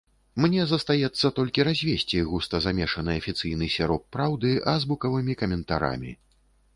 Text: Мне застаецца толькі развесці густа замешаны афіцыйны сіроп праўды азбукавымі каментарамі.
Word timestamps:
Мне 0.43 0.61
застаецца 0.69 1.29
толькі 1.39 1.65
развесці 1.67 2.21
густа 2.29 2.61
замешаны 2.65 3.11
афіцыйны 3.23 3.69
сіроп 3.75 4.07
праўды 4.15 4.55
азбукавымі 4.73 5.33
каментарамі. 5.43 6.11